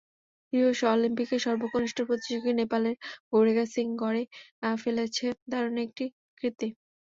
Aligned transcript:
Rio 0.53 0.69
অলিম্পিকের 0.89 1.39
সর্বকনিষ্ঠ 1.39 1.97
প্রতিযোগী 2.07 2.51
নেপালের 2.55 2.95
গৌরিকা 3.31 3.65
সিং 3.73 3.87
গড়ে 3.97 4.23
ফেলেছে 4.77 5.25
দারুণ 5.51 5.75
একটা 5.85 6.05
কীর্তি। 6.39 6.67